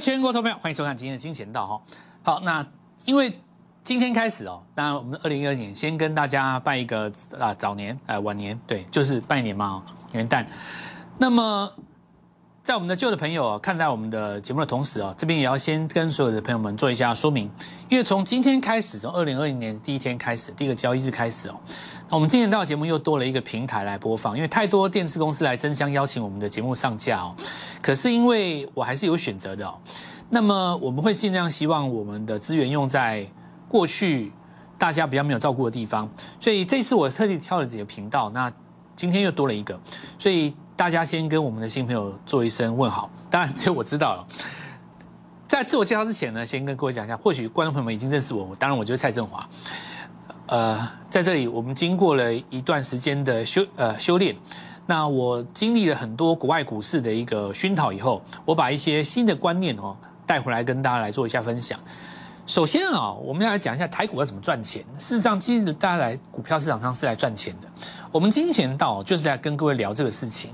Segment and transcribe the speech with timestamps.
[0.00, 1.82] 全国投票，欢迎收看今天的金钱道哈。
[2.22, 2.66] 好，那
[3.04, 3.38] 因为
[3.82, 10.46] 今天开始哦，那我们二零二二年先跟大家拜一个啊早年呃晚年，对，就是拜年嘛，元旦。
[11.18, 11.70] 那么
[12.62, 17.50] 在我们的旧的朋友看待我们的节目的同时哦，这边也要先跟所有的朋友们做一下说明，
[17.88, 21.54] 因为从今天开始，从二零二零年第一天开始，第一个交易日开始哦，
[22.10, 27.34] 那我们今年到节目又多了一个平台来播放，因为太多电视公司来争相邀请我们的节目上架哦，
[27.80, 29.74] 可是因为我还是有选择的哦。
[30.28, 33.26] 那么我们会尽量希望我们的资源用在
[33.68, 34.30] 过去
[34.76, 36.06] 大家比较没有照顾的地方，
[36.38, 38.52] 所以这次我特地挑了几个频道，那
[38.94, 39.80] 今天又多了一个，
[40.18, 43.10] 所以大家先跟我们的新朋友做一声问好。
[43.30, 44.26] 当然，只有我知道了。
[45.46, 49.46] 在自我介绍之前呢，先跟各位讲一下，或许观众朋友们已经认识我，当然我就是蔡振华。
[50.46, 54.34] 呃，在这里我们经过了一段时间的修呃修炼。
[54.86, 59.94] 那我经历了很多国外股市的一个熏陶以后，我把一些新的观念哦。
[60.24, 61.78] 带回来跟大家来做一下分享。
[62.50, 64.84] 首先啊，我们要来讲一下台股要怎么赚钱。
[64.98, 67.68] 事实上，今日大家来股票市场上是来赚钱的。
[68.10, 70.50] 我们金钱道就是在跟各位聊这个事情，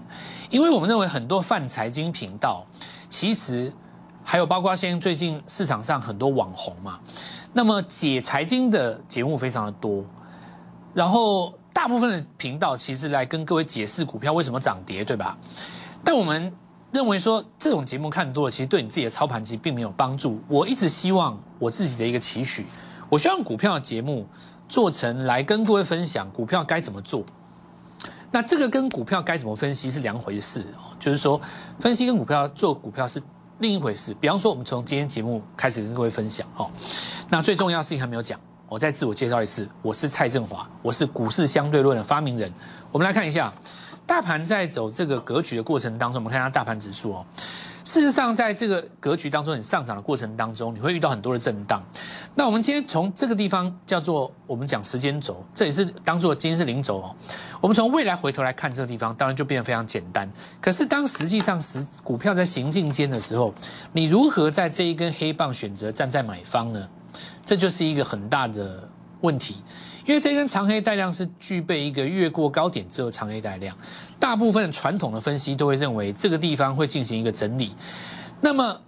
[0.50, 2.66] 因为我们认为很多泛财经频道，
[3.08, 3.72] 其实
[4.22, 7.00] 还有包括现在最近市场上很多网红嘛，
[7.54, 10.04] 那么解财经的节目非常的多，
[10.92, 15.38] 然后大部分的频道其实来跟各位解释股票为什么涨跌，对吧？
[16.04, 16.52] 但我们。
[16.96, 20.40] 认为说这种节目看多了，其实对你自己的操盘机并没有帮助。
[20.48, 22.64] 我一直希望我自己的一个期许，
[23.10, 24.26] 我希望股票的节目
[24.66, 27.22] 做成来跟各位分享股票该怎么做。
[28.32, 31.38] 那这个跟股票该怎么分析是两回事哦，就是说
[31.78, 33.22] 分析跟股票做股票是
[33.58, 34.14] 另一回事。
[34.18, 36.70] 比方说，我们从今天节目开始跟各位分享哦。
[37.28, 42.50] 那最重要的事情还没有讲，我再自我介绍一次，我是蔡振华，我是股市相对论的发明人。
[42.90, 43.52] 我们来看一下。
[44.06, 47.26] 大盘在走这个格局的过程当中，我们看一下大盘指数哦。
[47.84, 51.80] 事实上，在这个格局当中，你上涨的过程当中，你会遇到很多的震荡。
[52.34, 57.14] 那我们今天从这个地方叫做我们讲时间轴，这也是当做今天是零轴哦。
[57.60, 60.28] 我们从未来回头来看这个地方，当然就变得非常简单。
[60.60, 63.54] 可是当实际上实股票在行进间的时候，
[63.92, 66.88] 你如何在这一根黑棒选择站在买方呢？
[67.44, 68.88] 这就是一个很大的
[69.20, 69.62] 问题。
[70.04, 73.76] 因为这根长黑带量是具备一个越过高点之后长黑带量，
[74.18, 77.74] 大部分传统的分析都会认为这个地方会进行一个整理。
[78.40, 78.80] 那么，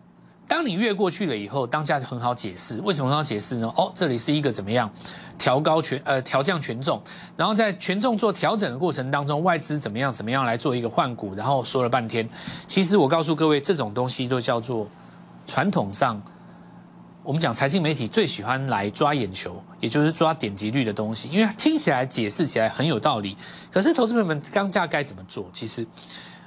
[0.46, 2.80] 当你越过去了以后，当下就很好解释。
[2.82, 3.72] 为什么很好解释呢？
[3.76, 4.90] 哦，这里是一个怎么样
[5.38, 7.00] 调高权呃调降权重，
[7.36, 12.28] 然后在权重做调整的过程当中，外资怎么样怎么样来做一个换股，然后说了半天，
[12.66, 14.86] 其实我告诉各位，这种东西都叫做
[15.46, 16.20] 传统上。
[17.28, 23.36] 我们讲财经媒体最喜欢来抓眼球，也就是抓点击率的东西，因为听起来解释起来很有道理。
[23.70, 25.46] 可是投资朋友们当下该怎么做？
[25.52, 25.86] 其实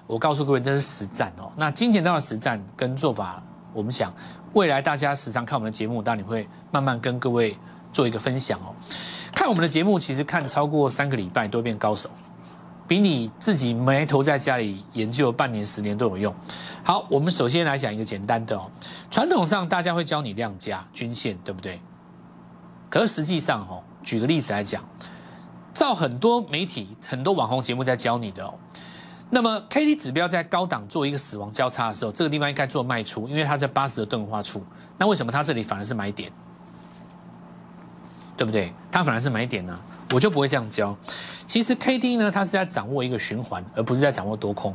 [0.07, 1.51] 我告诉各位，这是实战哦。
[1.55, 3.43] 那金钱道的实战跟做法，
[3.73, 4.11] 我们想
[4.53, 7.55] 未来大家时常看我们的节目，当然你会慢慢跟各位
[7.93, 8.73] 做一个分享哦。
[9.35, 12.09] 看我们的节目，其实看超过三个礼拜都变高手。
[12.91, 16.35] 比你自己埋头在家里研究半年、十年都有用。
[16.83, 18.69] 好，我们首先来讲一个简单的哦。
[19.09, 21.79] 传统上大家会教你量价、均线，对不对？
[22.89, 24.83] 可是实际上哦，举个例子来讲，
[25.73, 28.53] 照很多媒体、很多网红节目在教你的哦。
[29.29, 34.61] 那么 K D 指标在高档做一个死亡交叉的时候，这个地方应该做卖出，因为它在八十的钝化处。
[34.97, 36.29] 那为什么它这里反而是买点？
[38.41, 38.73] 对不对？
[38.91, 39.79] 它反而是买点呢？
[40.11, 40.97] 我就不会这样教。
[41.45, 44.73] 其实 K D 呢，它是在掌握一个循环，而不是在掌握多空。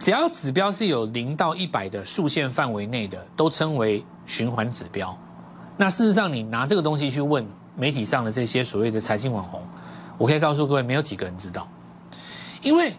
[0.00, 5.16] 只要指标是有零到一百的数线范围内的，都称为循环指标。
[5.76, 7.46] 那事实上，你拿这个东西去问
[7.76, 9.62] 媒体上的这些所谓的财经网红，
[10.18, 11.68] 我可以告诉各位，没有几个人知道。
[12.62, 12.92] 因为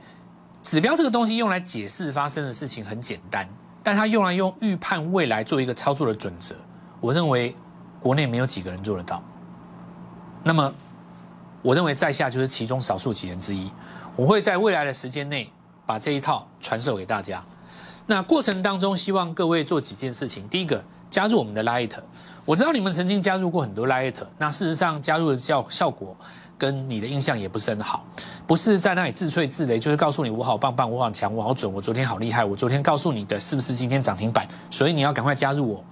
[0.63, 3.45] 指标这个东西用来解释发生的事情很简单，
[3.83, 6.55] 但它用来用预判未来做一个操作的准则，
[7.01, 7.53] 我认为
[8.01, 9.23] 国内没有几个人做得到。
[10.43, 10.73] 那么。
[11.61, 13.69] 我认为在下就是其中少数几人之一，
[14.15, 15.51] 我会在未来的时间内
[15.85, 17.43] 把这一套传授给大家。
[18.05, 20.47] 那过程当中，希望各位做几件事情。
[20.47, 21.91] 第一个，加入我们的 Light。
[22.45, 26.15] 我知道你们曾经加入过很多 Light，那事实上加入的效效果
[26.57, 28.05] 跟你的印象也不是很好，
[28.47, 34.47] 不是在那里自吹自擂，就是告诉你我好棒棒，我好强，我好准，我昨天好厉害，我昨天告诉你的是不是今天涨停板？
[34.71, 35.83] 所以你要赶快加入我，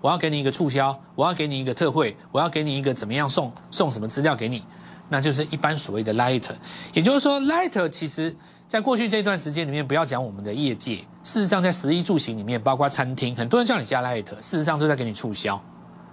[0.00, 4.62] 我要给你一个促销，我要给你一个特惠，我要给你一个怎么样送送什么资料给你。
[5.10, 6.44] 那就是一般所谓的 light，
[6.92, 8.36] 也就是说 light 其实
[8.68, 15.58] 在过去这段时间里面，不要讲我们的业界，事实上在十一住行里面，包括餐厅，很多人叫你加 light，事实上都在给你促销，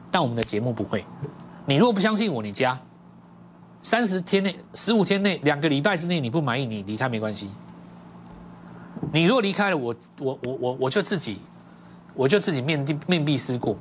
[0.10, 1.04] 但我们的节目不会。
[1.66, 2.80] 你如果不相信我，你加
[3.82, 7.50] 三十天内、十五天内、两个礼拜之内你不满意，你离开没关系。
[9.12, 11.40] 你如果离开了，我我我我我就自己
[12.16, 13.76] 我就自己面壁面壁思过。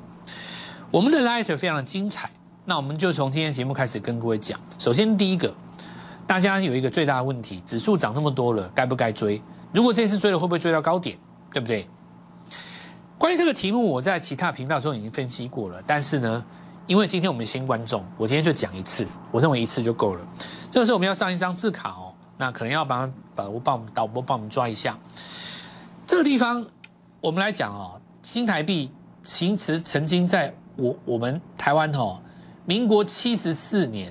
[0.91, 2.31] 我们的 light 非常的精彩，
[2.65, 4.59] 那我们就从今天节目开始跟各位讲。
[4.79, 5.53] 首先第一个，
[6.27, 9.43] 大家有一个最大的问题，指数涨那么多了，该不该追？
[9.73, 11.19] 如果这次追了，会不会追到高点？
[11.53, 11.89] 对不对？
[13.17, 15.83] 关于这个题目，我在其他频道中已经分析过了。
[15.87, 16.45] 但是呢，
[16.87, 20.21] 因为今天我们新观众，我今天就讲一次，我认为一次就够了。
[20.71, 24.99] 这个时候我们要上一张字卡哦，那可能要帮把我帮我们导播帮我们抓一下。
[26.07, 26.65] 这个地方
[27.21, 28.91] 我们来讲哦，新台币
[29.23, 32.19] 其实曾经在我我们台湾哦，
[32.65, 34.11] 民国七十四年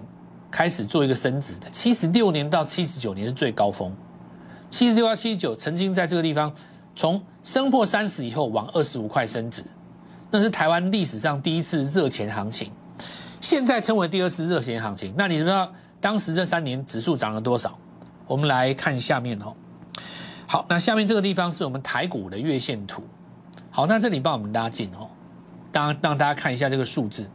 [0.51, 3.91] 开始做一个升值的，七十六年到七十九年是最高峰，
[4.69, 6.53] 七十六到七十九曾经在这个地方。
[6.95, 9.63] 从升破三十以后往二十五块升值，
[10.29, 12.71] 那是台湾历史上第一次热钱行情，
[13.41, 15.11] 现在称为第二次热钱行情。
[15.17, 17.75] 那你知道当时这三年指数涨了多少？
[18.27, 19.55] 我们来看下面哦。
[20.45, 23.01] 好，那下面这个地方是我们台股的月线图。
[23.75, 25.09] 好，那这里帮我们拉近哦，
[25.71, 27.27] 当让大家看一下这个数字。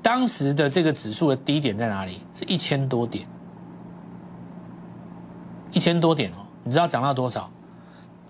[0.00, 2.22] 当时的这个指数的低点在哪里？
[2.32, 3.28] 是一千多点，
[5.70, 6.36] 一千多点哦。
[6.62, 7.50] 你知道涨到多少？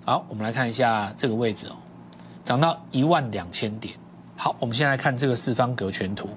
[0.04, 1.76] 好，我们来看一下这个位置哦，
[2.42, 3.94] 涨到一万两千点。
[4.34, 6.28] 好，我们先来看这个四方格全图。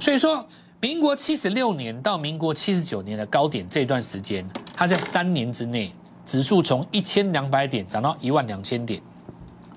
[0.00, 0.42] 所以说，
[0.80, 5.92] 民国七十六年到民国七十九年的高点这段时间，它在三年之内，
[6.24, 9.02] 指数从一千两百点涨到一万两千点，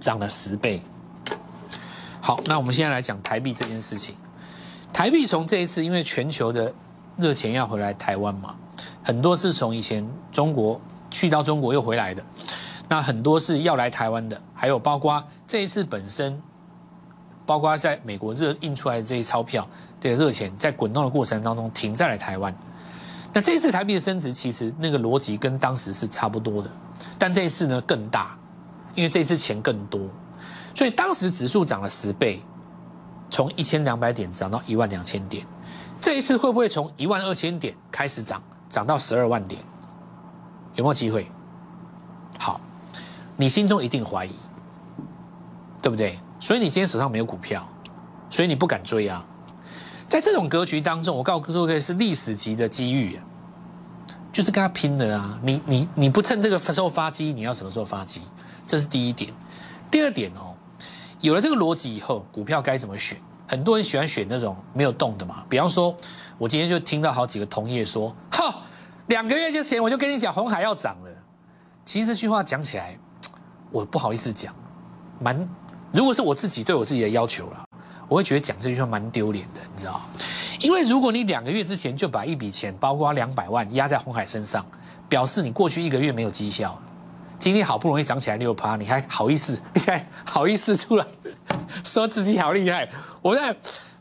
[0.01, 0.81] 涨了十倍。
[2.19, 4.15] 好，那我们现在来讲台币这件事情。
[4.91, 6.73] 台币从这一次，因为全球的
[7.15, 8.53] 热钱要回来台湾嘛，
[9.01, 12.21] 很多是从以前中国去到中国又回来的。
[12.89, 16.41] 那很多是要来台湾的，还有包括这一次本身，
[17.45, 19.65] 包括在美国热印出来的这些钞票
[20.01, 22.53] 的热钱，在滚动的过程当中停在了台湾。
[23.31, 26.69] 那这一次台币的升值，其实那个逻辑跟当时是差不多的，
[27.17, 28.37] 但这一次呢更大，
[28.95, 30.01] 因为这次钱更多，
[30.75, 32.41] 所以当时指数涨了十倍，
[33.29, 35.45] 从一千两百点涨到一万两千点。
[35.99, 39.61] 这一次会不会从一万二千点开始涨，涨到十二万点？
[40.75, 41.29] 有没有机会？
[42.37, 42.59] 好。
[43.37, 44.35] 你心中一定怀疑，
[45.81, 46.19] 对不对？
[46.39, 47.67] 所以你今天手上没有股票，
[48.29, 49.25] 所以你不敢追啊。
[50.07, 53.19] 在这种格局当中，我告诉各位是历史级的机遇，
[54.31, 55.39] 就是跟他拼的啊！
[55.43, 58.21] 你你你不趁这个时候发机，你要什么时候发机？
[58.65, 59.31] 这是第一点。
[59.89, 60.55] 第二点哦，
[61.19, 63.19] 有了这个逻辑以后，股票该怎么选？
[63.47, 65.43] 很多人喜欢选那种没有动的嘛。
[65.49, 65.95] 比方说，
[66.37, 68.61] 我今天就听到好几个同业说：“哈，
[69.07, 71.09] 两个月之前我就跟你讲红海要涨了。”
[71.83, 72.97] 其实这句话讲起来。
[73.73, 74.53] 我不好意思讲，
[75.17, 75.47] 蛮，
[75.93, 77.65] 如果是我自己对我自己的要求了，
[78.09, 80.01] 我会觉得讲这句话蛮丢脸的，你知道
[80.61, 84.65] 因为如果你两个月之前就把一笔钱，包括两百万压在红海身上，
[85.09, 86.79] 表示你过去一个月没有绩效，
[87.39, 91.05] 今天好不容易涨起来六趴，你还好意思， 你还好意思出来
[91.83, 92.87] 说自己好厉害？
[93.21, 93.55] 我在，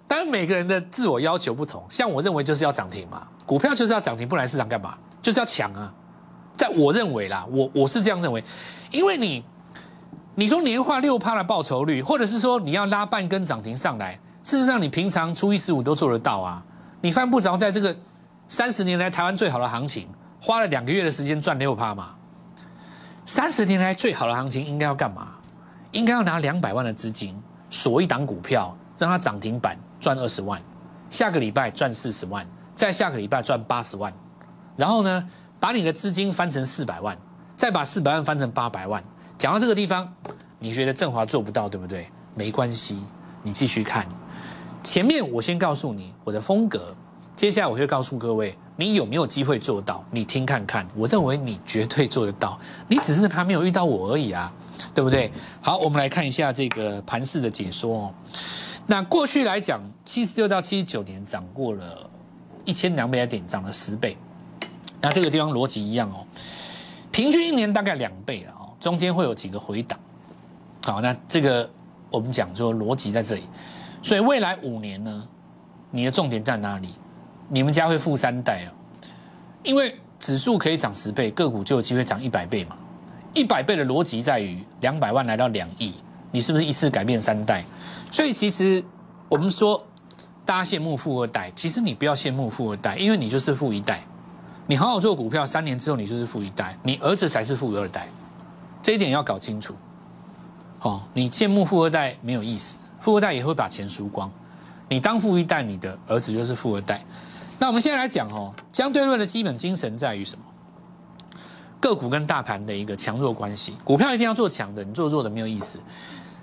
[0.06, 4.96] 当然每个人的自我要求不同，像我认为就是要涨停嘛，股票就是要涨停，不然市场干嘛？
[5.22, 5.92] 就是要抢啊，
[6.56, 8.42] 在我认为啦，我我是这样认为，
[8.90, 9.44] 因为你。
[10.36, 16.62] 你说年化六趴的报酬率，或者是说你要拉半根涨停上来，事实上你平常初一十五都做得到啊。
[17.02, 17.96] 你犯不着在这个
[18.48, 20.08] 三十年来台湾最好的行情，
[20.40, 22.10] 花了两个月的时间赚六趴嘛？
[23.24, 25.28] 三十年来最好的行情应该要干嘛？
[25.92, 30.60] 应该要拿两百万的资金锁一档股票，让它涨停板赚二十万，
[31.08, 34.12] 下个礼拜赚四十万，再下个礼拜赚八十万，
[34.76, 37.16] 然后呢，把你的资金翻成四百万，
[37.56, 39.02] 再把四百万翻成八百万。
[39.38, 40.12] 讲到这个地方，
[40.58, 42.10] 你觉得振华做不到，对不对？
[42.34, 43.02] 没关系，
[43.42, 44.06] 你继续看。
[44.82, 46.94] 前面我先告诉你我的风格，
[47.36, 50.04] 接下来我会告诉各位，你有没有机会做到？
[50.10, 52.58] 你听看看，我认为你绝对做得到，
[52.88, 54.52] 你只是还没有遇到我而已啊，
[54.94, 55.30] 对不对？
[55.60, 58.14] 好，我们来看一下这个盘势的解说哦。
[58.86, 62.10] 那过去来讲，七十六到七十九年涨过了
[62.64, 64.16] 一千两百点，涨了十倍。
[65.00, 66.26] 那这个地方逻辑一样哦，
[67.10, 68.68] 平均一年大概两倍了哦。
[68.80, 69.98] 中间会有几个回档，
[70.84, 71.68] 好，那这个
[72.10, 73.42] 我们讲说逻辑在这里，
[74.02, 75.28] 所以未来五年呢，
[75.90, 76.94] 你的重点在哪里？
[77.48, 78.72] 你们家会富三代啊，
[79.62, 82.76] 因为指数可以涨十倍，个股就有机会涨一百倍嘛。
[83.32, 85.94] 一百倍的逻辑在于两百万来到两亿，
[86.32, 87.64] 你是不是一次改变三代？
[88.10, 88.82] 所以其实
[89.28, 89.84] 我们说
[90.44, 94.02] 大家羡慕富二代，其实你不要羡慕富二代，因为你就是富一代。
[94.66, 98.08] 你好好做股票，三年之后你就是富一代，你儿子才是富二代。
[98.82, 99.74] 这一点要搞清楚，
[100.80, 104.30] 哦，你羡慕富二代没有意思，富二代也会把钱输光。
[104.88, 107.04] 你当富一代，你的儿子就是富二代。
[107.58, 110.42] 那我们现在来讲哦，相对论的基本精神在于什么？
[111.80, 113.76] 个股跟大盘的一个强弱关系。
[113.84, 115.78] 股票一定要做强的，你做弱的没有意思。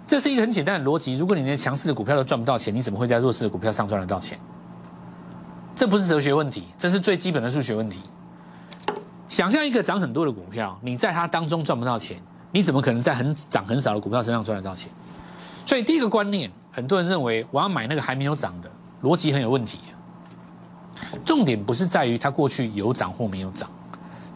[0.05, 1.17] 这是一个很简单的逻辑。
[1.17, 4.39] 如果你连强势的股票都赚不到钱，你怎么会在弱势的股票上赚得到钱？
[5.75, 8.01] 这不是哲学问题，这是最基本的数学问题。
[9.27, 12.19] 想象一个涨很多的股票，你在它当中赚不到钱，
[12.51, 14.89] 你怎么可能在很涨很少的股票身上赚得到钱？
[15.67, 18.71] 所以第一个观念，很多人认为我要买那个还没有涨的，
[19.03, 19.79] 逻辑很有问题。
[21.25, 23.69] 重点不是在于它过去有涨或没有涨，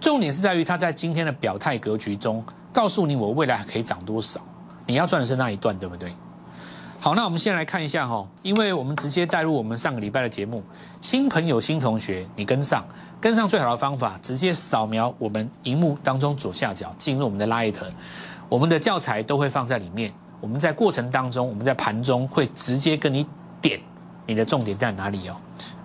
[0.01, 4.41] 重点是在于它在今天的表态格局中，告诉你我未来可以涨多少。
[4.85, 6.13] 你要赚的是那一段，对不对？
[6.99, 10.61] 好，那我们先来看一下哈，因为我们直接带入我们上个礼拜的节目，
[10.99, 12.85] 新朋友、新同学，你跟上，
[13.21, 17.73] 跟上最好的方法，直接扫描我们荧幕当中左下角，进入我们的 Light，
[18.49, 20.13] 我们的教材都会放在里面。
[20.41, 23.25] 我们在过程当中，我们在盘中会直接跟你
[23.61, 23.79] 点
[24.25, 25.35] 你的重点在哪里哦。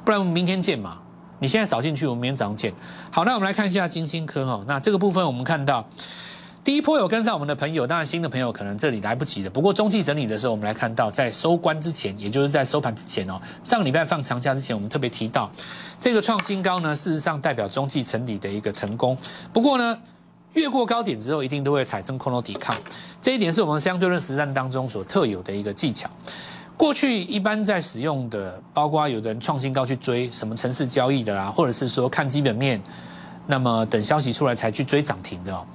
[0.05, 0.99] 不然我们明天见嘛？
[1.39, 2.73] 你现在扫进去，我们明天早上见。
[3.11, 4.65] 好，那我们来看一下金星科哈。
[4.67, 5.87] 那这个部分我们看到，
[6.65, 9.51] 第一波有跟上我们的朋友，当然新的朋友可能这里来不及的。
[9.51, 15.51] 不过中继整理的时候，我们来看到，在收官之前，也就是在收盘之前哦，上个礼拜放长假之前，我们特别提到
[16.01, 19.15] 这个创新高呢，事实上代表中继整理的一个成功。
[19.53, 19.99] 不过呢，
[20.57, 22.75] 越过高点之后，一定都会产生空头抵抗，
[23.21, 26.09] 这一点是我们相对论实战当中所特有的一个技巧。
[26.79, 32.83] 过去一般在使用的，包括有的人创新高去追什么城市交易的啦，或者是说看基本面，
[33.47, 35.67] 那么等消息出来才去追涨停的，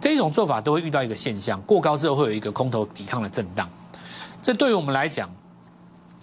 [0.00, 3.68] 这种做法都会遇到一个现象，过高之后会有一个空头抵抗的震荡。
[4.40, 5.28] 这对于我们来讲，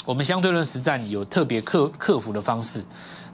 [0.05, 2.81] 我们相对论实战有特别克克服的方式。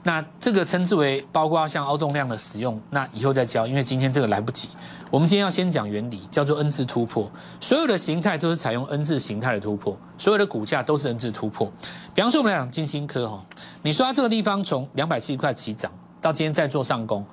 [0.06, 4.68] 那这个称之为包括像凹动量的使用，那以后再教，因为今天这个来不及。
[5.10, 7.30] 我们今天要先讲原理，叫做 N 字突破。
[7.58, 11.72] 所有的形态都是采用 N 字形态的突破，所有的股价都是 N 字突破。
[12.12, 13.42] 比方说，我们来讲金星科哈，
[13.82, 17.24] 你说它这个地方从两百七十块起涨，到今天再做上攻，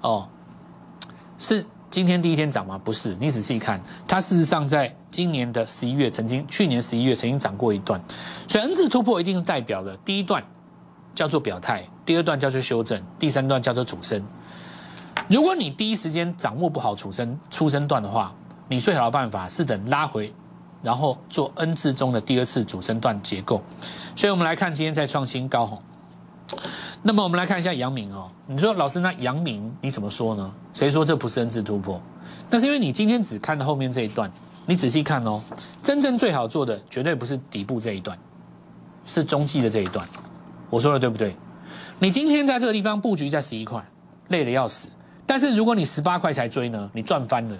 [0.00, 0.28] 哦，
[1.38, 2.76] 是今天第一天涨吗？
[2.82, 8.02] 不是，你仔细看，它事实上在今年的十一月曾经，去年十一月曾经涨过一段，
[8.48, 10.42] 所以 N 字突破一定是代表了第一段。
[11.14, 14.24] 叫做表态，第二段叫做修正，第三段叫做主升。
[15.28, 18.32] 如果你第一时间掌握不好主升、出生段的话，
[18.66, 20.32] 你最好的办法是等拉回，
[20.82, 23.62] 然后做 N 字中的第二次主升段结构。
[24.16, 25.82] 所以我们来看今天在创新高吼。
[27.02, 30.50] 那么我们来看一下阳明哦，你说老师那阳明你怎么说呢？
[30.72, 32.00] 谁说这不是 N 字突破？
[32.48, 34.32] 那是因为你今天只看到后面这一段，
[34.64, 35.42] 你仔细看哦，
[35.82, 38.18] 真正最好做的绝对不是底部这一段，
[39.04, 40.08] 是中继的这一段。
[40.70, 41.36] 我说的对不对？
[42.00, 43.84] 你今天在这个地方布局在十一块，
[44.28, 44.88] 累得要死。
[45.26, 47.56] 但是如果你十八块才追呢，你赚翻了。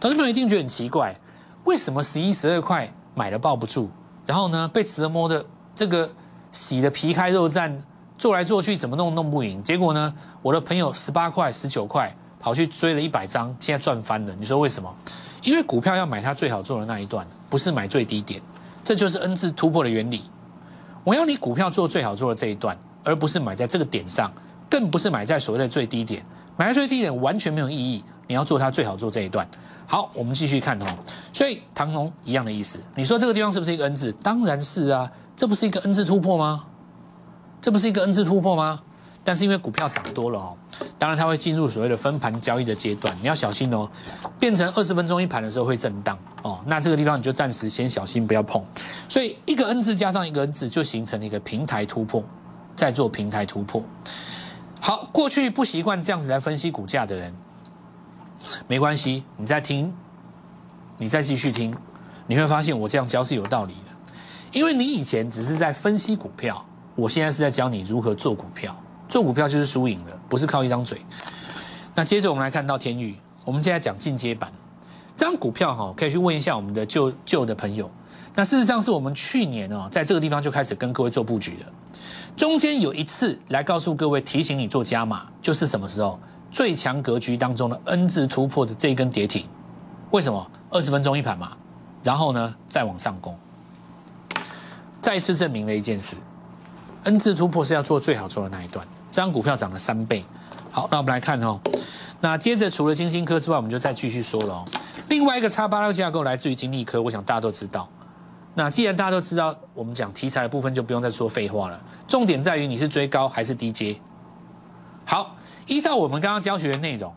[0.00, 1.14] 投资朋友一定觉得很奇怪，
[1.62, 3.88] 为什么十一、十二块买了抱不住，
[4.26, 5.44] 然后呢被折磨的
[5.76, 6.10] 这个
[6.50, 7.72] 洗的皮开肉绽，
[8.18, 9.62] 做来做去怎么弄弄不赢？
[9.62, 14.34] 结果呢，我的朋友十八块、十九块跑去追了一百张，现在赚翻了。
[14.40, 14.92] 你说为什么？
[15.42, 18.42] 因为股票要买它最好做的那一段，不是买最低点。
[18.82, 20.24] 这就是 N 字突破的原理。
[21.04, 24.32] 我要你股票做最好做的这一段，而不是买在这个点上，
[24.70, 26.24] 更不是买在所谓的最低点。
[26.56, 28.04] 买在最低点完全没有意义。
[28.28, 29.46] 你要做它最好做这一段。
[29.86, 30.86] 好，我们继续看哦。
[31.32, 32.78] 所以唐龙一样的意思。
[32.94, 34.12] 你说这个地方是不是一个 N 字？
[34.22, 36.64] 当然是啊，这不是一个 N 字突破吗？
[37.60, 38.80] 这不是一个 N 字突破吗？
[39.24, 40.56] 但是因为股票涨多了哦，
[40.98, 43.88] 当然它会进入所谓的分盘交易的阶段，你要小心哦。
[44.38, 48.64] 变成二十分钟一盘的时候会震荡哦，那这个地方你就暂时先小心不要碰。
[49.08, 52.24] 所以一个 N 字加上一个 N 字就形成了一个平台突破，
[52.76, 53.82] 再做平台突破。
[54.80, 57.34] 好，过去不习惯这样子来分析股价的人，
[58.66, 59.92] 没关系，你再听，
[60.98, 61.76] 你再继续听，
[62.26, 64.12] 你会发现我这样教是有道理的，
[64.50, 66.64] 因为你以前只是在分析股票，
[66.96, 68.76] 我现在是在教你如何做股票。
[69.08, 71.04] 做股票就是输赢的，不是靠一张嘴。
[71.94, 73.14] 那接着我们来看到天宇，
[73.44, 74.50] 我们现在讲进阶版，
[75.16, 77.90] 这张股票哈，可以去问一下我们的旧旧的朋友。
[78.34, 81.72] 那事实上是我们去年哦，在这个地方就开始跟各位做布局了。
[82.36, 86.18] 中间有一次来告诉各位，提醒你做加码，就是什么时候？
[86.50, 89.46] 最强格局当中的 N 字突破的这一根跌停，
[90.10, 90.50] 为什么？
[90.68, 91.52] 二十分钟一盘嘛，
[92.02, 93.34] 然后呢再往上攻，
[95.00, 96.16] 再次证明了一件事
[97.04, 98.86] ：N 字突破是要做最好做的那一段。
[99.10, 100.24] 这张股票涨了三倍，
[100.70, 101.58] 好，那我们来看哦。
[102.20, 104.64] 那接着除了金星科之外，我们就再继续说了哦。
[105.08, 107.88] 另外一个叉八六架构来自于金利科，我想大家都知道。
[108.54, 111.82] 那既然大家都知道，我们讲题材的部分就不用再说废话了。
[112.06, 113.98] 重点在于你是追高还是低阶。
[115.06, 115.34] 好，
[115.66, 117.14] 依照我们刚刚教学的内容，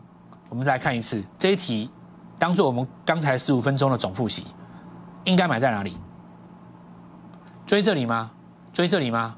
[0.48, 1.90] 我们来看一次这一题，
[2.38, 4.46] 当做我们刚才十五分钟的总复习，
[5.24, 5.98] 应该买在哪里？
[7.66, 8.30] 追这里吗？
[8.72, 9.36] 追这里吗？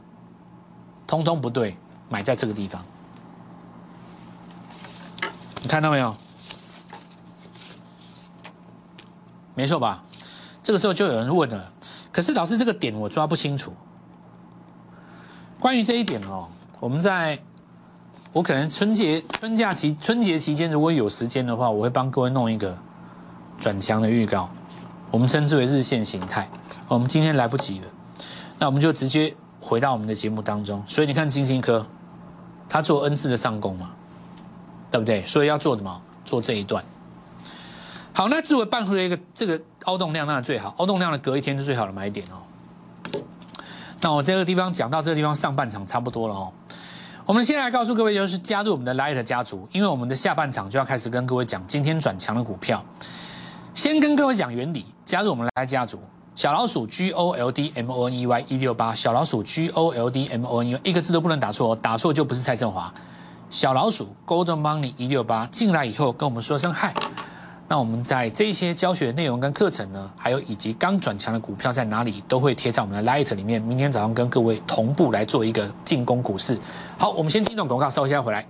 [1.06, 1.76] 通通不对，
[2.08, 2.84] 买在这个地方。
[5.62, 6.14] 你看到没有？
[9.56, 10.04] 没错吧？
[10.62, 11.72] 这个时候就有人问了。
[12.18, 13.72] 可是老师这个点我抓不清楚。
[15.60, 16.48] 关于这一点哦，
[16.80, 17.38] 我们在
[18.32, 22.76] 我可能春节春假期春节期间如果有时间的话，我会帮各位弄一个
[23.60, 24.50] 转强的预告，
[25.12, 26.50] 我们称之为日线形态。
[26.88, 27.86] 我们今天来不及了，
[28.58, 30.82] 那我们就直接回到我们的节目当中。
[30.88, 31.86] 所以你看金星科，
[32.68, 33.92] 它做 N 字的上攻嘛，
[34.90, 35.24] 对不对？
[35.24, 36.02] 所以要做什么？
[36.24, 36.84] 做这一段。
[38.12, 42.44] 好，那自我办出了一个这个凹动量，那最好，凹动量的隔一天是最好的买点哦。
[44.02, 46.52] 那我这个地方讲到这个地方，上半场差不多了哦。
[47.24, 52.84] 我们先来告诉各位，就是加入我们的 Light 家族，因为我们的下半场就要开始跟各位讲今天转强的股票。
[53.74, 55.98] 先跟各位讲原理，加入我们 Light 家族，
[56.34, 60.44] 小老鼠 G O L D M O N E Y 一六八，小老鼠 G O L D M
[60.44, 62.92] O N E Y 一个字都不能打错，打错就不是蔡振华。
[63.48, 66.92] 小老鼠 Golden Money 一六八进来以后，跟我们说声嗨。
[67.70, 73.60] 那我们在这些教学内容跟课程呢，还有以及刚转强的股票在哪里，都会贴在我们的 Light 里面。
[73.60, 76.58] 明天早上跟各位同步来做一个进攻股市。
[76.96, 78.46] 好，我们先进段广告，稍后再回来。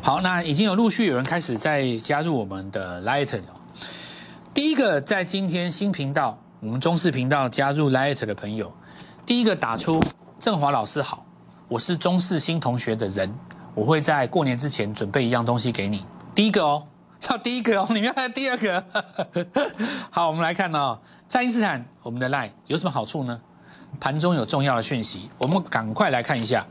[0.00, 3.42] 好，那已经有陆续有人开始在加入我们的 Light 了。
[4.54, 8.72] 第一个在今天新频道，我们中视频道加入 Light 的朋友。
[9.24, 10.02] 第一个打出
[10.40, 11.24] 郑华老师好，
[11.68, 13.32] 我是中视新同学的人，
[13.72, 16.04] 我会在过年之前准备一样东西给你。
[16.34, 16.82] 第一个哦，
[17.30, 18.84] 要第一个哦，你们要第二个。
[20.10, 20.98] 好，我们来看哦，
[21.32, 23.40] 爱因斯坦，我们的 line 有什么好处呢？
[24.00, 26.66] 盘中有重要的讯息，我们赶快来看一下，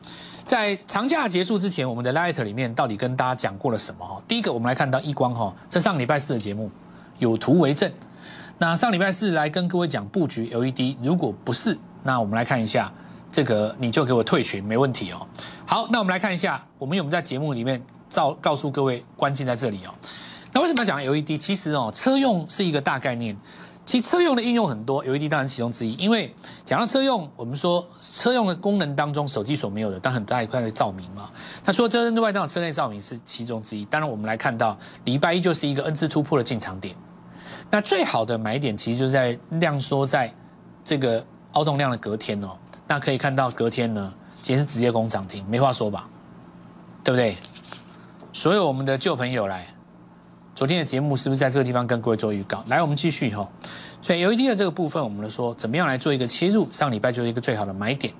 [0.46, 4.06] 在长假结束之前，我们的 light 里面到底跟大家讲过了什么？
[4.06, 6.70] 哈，第一个我们来看到一光哈，这上礼拜四的节目
[7.18, 7.90] 有图为证。
[8.58, 11.78] 那上礼拜四来跟各位讲布局 LED，如果不是。
[12.04, 12.92] 那我们来看一下
[13.32, 15.26] 这个，你就给我退群，没问题哦。
[15.66, 19.94] 好，那我们来看一下，我们有没有在节目里面照告诉各位关键在这里哦。
[20.52, 21.40] 那为什么要讲 LED？
[21.40, 23.38] 其实哦，车用是一个大概念，
[23.86, 25.94] 其实车用的应用很多，LED 当然其中之一。
[25.94, 26.36] 因为
[26.66, 31.30] 讲到车用，我们说车用的功能当中，手机所没有的，但很大一块的照明嘛。
[31.64, 33.86] 它除了遮灯之外，当然车内照明是其中之一。
[33.86, 36.94] 当然，我们来看到礼拜一就是一个 N 字突破的进场点。
[37.70, 40.34] 那最好的买点其实就是在量缩在
[40.84, 41.26] 这个。
[41.54, 46.08] 凹动量的隔天哦，那可以看到隔天呢，今天是直接攻涨停，没话说吧，
[47.04, 47.36] 对不对？
[48.34, 49.68] 所有我们的旧朋友来，
[50.56, 52.64] 昨天的节目是不是在这个地方跟各位做预告？
[52.68, 53.48] 来，我们继续哈。
[54.02, 56.68] 所以 LED 的这个部分，我们说怎么样来做一个切入？
[56.72, 58.14] 上礼拜就是一个最好的买点。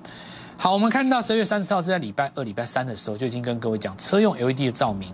[0.58, 5.12] 好，我们看到十二月三十号是在礼拜二、礼拜三的时候就已经跟各位讲车用 LED 的照明。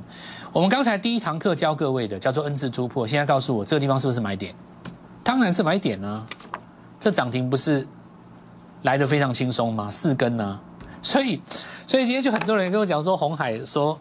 [0.53, 4.55] 我们刚才第一堂课教各位的叫做 N 字突破，现在告诉我这个地方是不是买点？
[5.23, 6.27] 当然是买点呢。
[7.01, 7.87] 这涨停不是？
[8.83, 10.61] 来的非常轻松嘛，四根呢，
[11.03, 11.41] 所以，
[11.87, 13.99] 所以今天就很多人跟我讲说，红海说，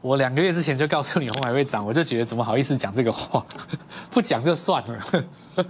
[0.00, 3.44] 我两个月之前就告诉你红海会涨，我就觉得怎么好意思讲这个话，
[4.10, 5.24] 不讲就算了。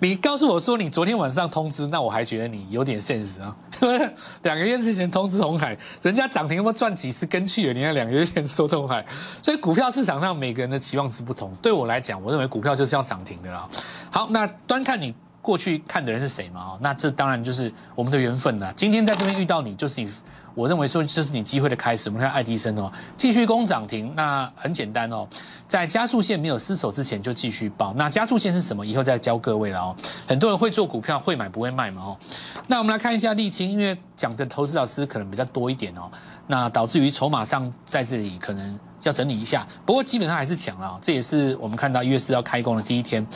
[0.00, 3.56] 你告诉我说你昨天晚上通知，那我还觉得你有点现实啊。
[4.42, 9.04] 两个月之前通知红海，人家涨停要赚几十根去了，你看两个月前说红海，
[9.42, 11.54] 所以股票市场上每个人的期望值不同。
[11.62, 13.66] 对我来讲，我认为股票就是要涨停的啦。
[14.10, 15.14] 好，那端看你。
[15.44, 16.60] 过去看的人是谁嘛？
[16.62, 18.72] 哦，那这当然就是我们的缘分了。
[18.72, 20.10] 今天在这边遇到你，就是你，
[20.54, 22.08] 我认为说这是你机会的开始。
[22.08, 25.28] 我们看爱迪生哦，继续攻涨停，那很简单哦，
[25.68, 27.92] 在加速线没有失手之前就继续报。
[27.94, 28.86] 那加速线是什么？
[28.86, 29.94] 以后再教各位了哦。
[30.26, 32.00] 很多人会做股票，会买不会卖嘛？
[32.02, 32.18] 哦，
[32.66, 36.10] 那我们来看一下沥青，因为讲的投资老师可能比较多一点哦，
[36.46, 39.66] 那导致于筹码上在这里可能要整理一下。
[39.84, 43.26] 不过基本上还是强了，这也是我们看到一月四号开工的第一天。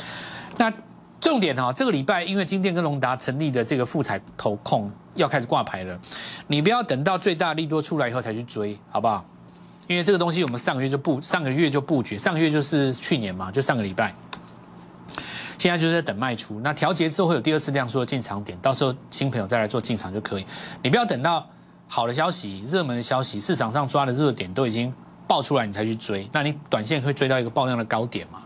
[0.56, 0.72] 那
[1.20, 5.98] 重点哈，这个礼拜因为金店跟隆达成立的这个富彩投控要开始挂牌了，
[6.46, 9.24] 你不要等到最大利多出来以后才去追，好不好？
[9.88, 14.14] 因为这个东西我们上个月就布上个月就布局，上个月就是去年嘛，就上个礼拜，
[15.58, 16.60] 现在就是在等卖出。
[16.60, 20.46] 那调节之后会有第二次量缩的进场点，到时候新朋友再来做进场就可以。
[20.82, 21.44] 你不要等到
[21.88, 24.92] 好的消息、热门的消息、市场上抓的热点都已经
[25.26, 28.40] 爆出来，你才去追，那你短线会追到一个爆量的高点嘛？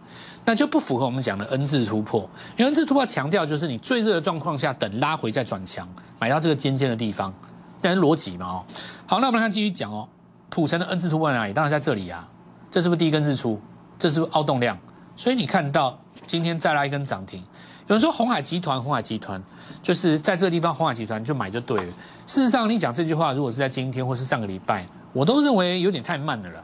[0.45, 2.29] 那就不符合我们讲的 N 字突破。
[2.57, 7.33] 因为 N 字突破强调就是你最热的状况下等拉回再转强，买到这个尖尖的地方，
[7.81, 8.65] 但是逻辑嘛哦。
[9.07, 10.09] 好，那我们看继续讲哦。
[10.51, 11.53] 普成的 N 字突破在哪里？
[11.53, 12.29] 当然在这里啊。
[12.71, 13.61] 这是不是第一根日出？
[13.99, 14.79] 这是不是凹动量？
[15.17, 17.41] 所以你看到今天再来一根涨停。
[17.87, 19.43] 有人说红海集团，红海集团
[19.83, 21.93] 就是在这个地方，红海集团就买就对了。
[22.27, 26.63] 事实上，你讲这句话，如果是在今天或是上个礼拜，我都认为有点太慢了啦。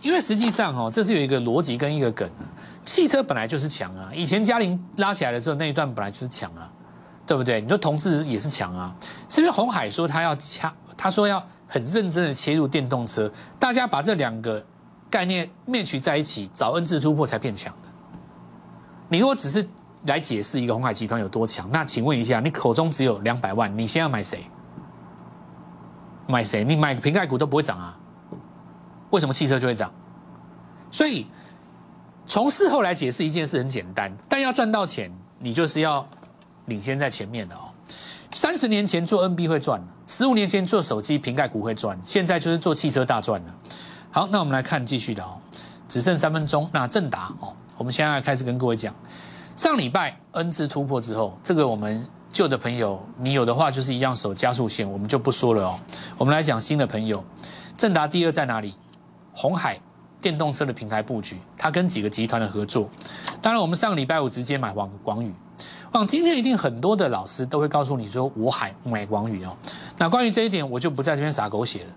[0.00, 2.28] 因为实际上哦，这是有一个逻辑跟一个梗。
[2.84, 6.70] 汽车本来就是强啊，以前嘉陵拉起来的时候那一段本来就是强啊，
[7.26, 7.60] 对不对？
[7.60, 8.94] 你说同志也是强啊，
[9.28, 14.64] 是不是红海说他要掐他说要很认真的切入电动车，大家把这两个
[15.08, 17.88] 概念面取在一起，找 N 字突破才变强的。
[19.08, 19.66] 你如果只是
[20.06, 24.44] 来解释一个红海集团有多强，那请问一下，你口中只有两百万，你先要买谁？
[26.26, 26.64] 买谁？
[26.64, 27.98] 你买瓶盖股都不会涨啊？
[29.10, 29.92] 为什么汽车就会涨？
[30.90, 31.26] 所以
[32.32, 36.08] 从事后来解释一件事很简单，但要赚到钱，你就是要
[36.64, 37.68] 领先在前面的哦。
[38.32, 43.54] 三十年前做 NB 会赚，十五年前做手机瓶盖股会赚，现在就是做汽车大赚了。
[44.10, 45.36] 好，那我们来看继续的哦，
[45.86, 46.66] 只剩三分钟。
[46.72, 48.94] 那正达哦，我们现在开始跟各位讲，
[49.54, 55.78] 上礼拜 N 字突破之后，这个我们旧的朋友，你有的话就是一样守加速线，我们就不说了哦。
[56.16, 57.22] 我们来讲新的朋友，
[57.76, 58.74] 正达第二在哪里？
[59.34, 59.78] 红海
[60.22, 62.88] 电动车的平台布局，它跟几个集团的合作。
[63.42, 65.30] 当然，我们上个礼拜五直接买广广宇。
[65.90, 69.54] 往今天一定很多的老师都会告诉你说，我海买广宇哦。
[69.98, 71.90] 那关于这一点，我就不在这边撒狗血了。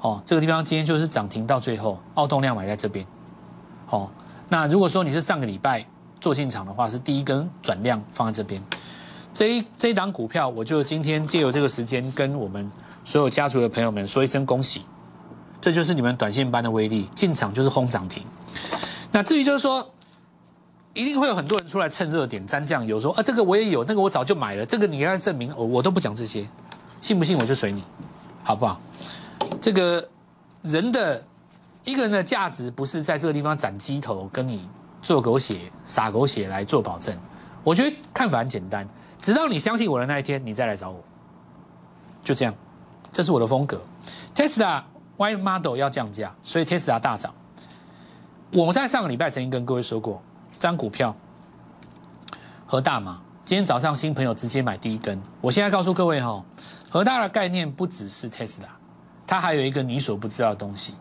[0.00, 3.06] 哦，这个地方今天就是涨停到最后，奥动量买在这边。
[3.88, 4.10] 哦，
[4.48, 5.86] 那如果说你是上个礼拜
[6.20, 8.62] 做进场的话，是第一根转量放在这边。
[9.32, 12.70] 这一这一档股票，我就今天借由这个时间跟我们
[13.04, 14.82] 所有家族的朋友们说一声恭喜。
[15.60, 18.24] 这就是你们短线班的威力，进场就是轰涨停。
[19.12, 19.88] 那至于就是说。
[20.92, 26.44] 一定会有很多人出来蹭热点沾酱油，说啊这个我也有，那个我早就买了，这个你要证明，我我都不讲这些，
[27.00, 27.84] 信不信我就随你，
[28.42, 28.80] 好不好？
[29.60, 30.06] 这个
[30.62, 31.24] 人的
[31.84, 34.68] 一个人的价值不是在这个地方斩鸡头，跟你
[35.00, 37.16] 做狗血撒狗血来做保证。
[37.62, 38.86] 我觉得看法很简单，
[39.22, 41.00] 直到你相信我的那一天，你再来找我，
[42.24, 42.52] 就这样，
[43.12, 43.80] 这是我的风格。
[44.34, 44.82] Tesla
[45.20, 47.30] Y Model 要降价，所以 Tesla 大涨。
[48.50, 50.22] 我在上个礼拜曾经跟各位说过。
[50.58, 51.14] 张股票，
[52.66, 55.20] 和大嘛，今天早上新朋友直接买第一根。
[55.42, 56.42] 我现在告诉各位哈，
[56.88, 58.68] 和大的概念不只是 Tesla，
[59.26, 60.94] 它还有一个你所不知道的东西。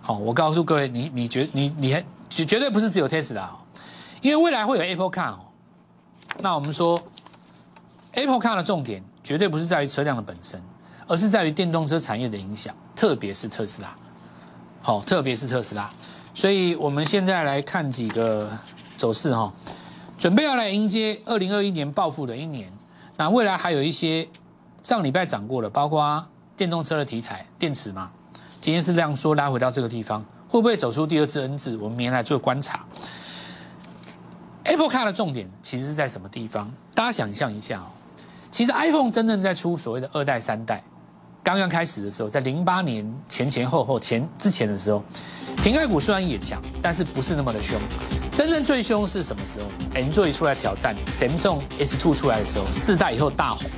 [0.00, 3.58] 好，我告诉各位，你你觉你你还绝绝对不是只有 Tesla 哦，
[4.22, 5.40] 因为未来会有 Apple Car 哦。
[6.38, 7.02] 那我们说
[8.12, 10.60] Apple Car 的重点绝对不是在于车辆的本身，
[11.10, 13.92] 而是在于电动车产业的影响，特别是特斯拉。
[14.80, 15.90] 好，特别是特斯拉。
[16.32, 18.48] 所以我们现在来看几个。
[19.00, 19.50] 走势哈，
[20.18, 22.70] 准备要来迎接二零二一年暴富的一年。
[23.16, 24.28] 那未来还有一些
[24.82, 26.22] 上礼拜涨过的，包括
[26.54, 28.10] 电动车的题材，电池嘛。
[28.60, 31.78] 今天是这样说，拉回到这个地方，会不会走出第二次 N 字？
[31.78, 32.84] 我们明天来做观察。
[34.64, 36.70] Apple Car 的重点其实是在什么地方？
[36.94, 37.88] 大家想象一下哦，
[38.50, 40.84] 其实 iPhone 真正在出所谓的二代、三代，
[41.42, 45.02] 刚刚开始的时候，在零八年前前后后前之前的时候，
[45.62, 47.80] 平盖股虽然也强，但是不是那么的凶。
[48.34, 53.68] 真正最凶是什么时候？Android 出来挑战，Samsung S2 出来的时候，四代以后大红。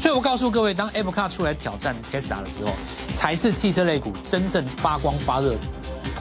[0.00, 2.70] 所以我告诉各位，当 Apple Car 出来挑战 Tesla 的时候，
[3.14, 5.56] 才是汽车类股真正发光发热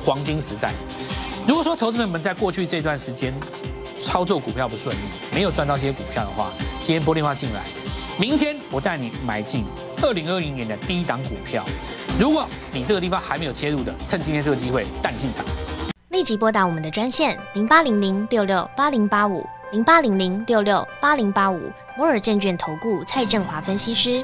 [0.04, 0.72] 黄金时代。
[1.48, 3.34] 如果说投资朋友们在过去这段时间
[4.02, 5.00] 操作股票不顺利，
[5.34, 6.50] 没有赚到这些股票的话，
[6.82, 7.62] 今天拨电话进来，
[8.18, 9.64] 明天我带你买进
[10.02, 11.66] 二零二零年的第一档股票。
[12.20, 15.46] 如果你这个地方还没有切入的，趁今天这个机会带你进场。
[16.10, 24.24] 立即拨打我们的专线零八零零六六八零八五零八零零六六八零八五摩尔证券投顾蔡振华分析师。